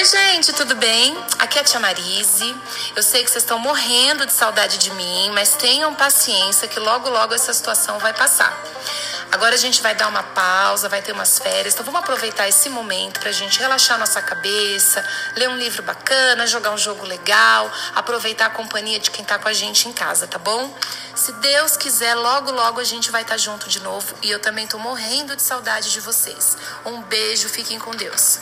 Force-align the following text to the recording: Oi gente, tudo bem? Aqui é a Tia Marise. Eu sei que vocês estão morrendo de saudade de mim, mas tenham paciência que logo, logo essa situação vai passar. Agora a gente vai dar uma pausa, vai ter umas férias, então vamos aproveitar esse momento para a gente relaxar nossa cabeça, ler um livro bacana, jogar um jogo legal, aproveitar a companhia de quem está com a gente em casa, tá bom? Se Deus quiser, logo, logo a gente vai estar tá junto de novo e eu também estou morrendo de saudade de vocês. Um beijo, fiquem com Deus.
Oi 0.00 0.06
gente, 0.06 0.54
tudo 0.54 0.74
bem? 0.76 1.14
Aqui 1.38 1.58
é 1.58 1.60
a 1.60 1.64
Tia 1.64 1.78
Marise. 1.78 2.56
Eu 2.96 3.02
sei 3.02 3.22
que 3.22 3.30
vocês 3.30 3.42
estão 3.42 3.58
morrendo 3.58 4.24
de 4.24 4.32
saudade 4.32 4.78
de 4.78 4.90
mim, 4.92 5.30
mas 5.34 5.56
tenham 5.56 5.94
paciência 5.94 6.66
que 6.66 6.80
logo, 6.80 7.10
logo 7.10 7.34
essa 7.34 7.52
situação 7.52 7.98
vai 7.98 8.14
passar. 8.14 8.58
Agora 9.30 9.54
a 9.54 9.58
gente 9.58 9.82
vai 9.82 9.94
dar 9.94 10.08
uma 10.08 10.22
pausa, 10.22 10.88
vai 10.88 11.02
ter 11.02 11.12
umas 11.12 11.38
férias, 11.38 11.74
então 11.74 11.84
vamos 11.84 12.00
aproveitar 12.00 12.48
esse 12.48 12.70
momento 12.70 13.20
para 13.20 13.28
a 13.28 13.32
gente 13.32 13.58
relaxar 13.58 13.98
nossa 13.98 14.22
cabeça, 14.22 15.04
ler 15.36 15.50
um 15.50 15.58
livro 15.58 15.82
bacana, 15.82 16.46
jogar 16.46 16.70
um 16.70 16.78
jogo 16.78 17.04
legal, 17.04 17.70
aproveitar 17.94 18.46
a 18.46 18.50
companhia 18.50 18.98
de 18.98 19.10
quem 19.10 19.22
está 19.22 19.38
com 19.38 19.48
a 19.48 19.52
gente 19.52 19.86
em 19.86 19.92
casa, 19.92 20.26
tá 20.26 20.38
bom? 20.38 20.74
Se 21.14 21.30
Deus 21.32 21.76
quiser, 21.76 22.14
logo, 22.14 22.50
logo 22.50 22.80
a 22.80 22.84
gente 22.84 23.10
vai 23.10 23.20
estar 23.20 23.34
tá 23.34 23.38
junto 23.38 23.68
de 23.68 23.80
novo 23.80 24.14
e 24.22 24.30
eu 24.30 24.38
também 24.38 24.64
estou 24.64 24.80
morrendo 24.80 25.36
de 25.36 25.42
saudade 25.42 25.92
de 25.92 26.00
vocês. 26.00 26.56
Um 26.86 27.02
beijo, 27.02 27.50
fiquem 27.50 27.78
com 27.78 27.90
Deus. 27.90 28.38